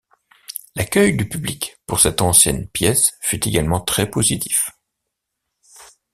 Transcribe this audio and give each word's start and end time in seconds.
L'accueil 0.75 1.15
du 1.15 1.29
public 1.29 1.77
pour 1.85 1.99
cette 1.99 2.21
ancienne 2.23 2.67
pièce 2.67 3.11
fut 3.21 3.47
également 3.47 3.79
très 3.81 4.09
positif. 4.09 4.71